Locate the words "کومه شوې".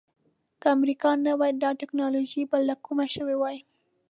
2.85-3.35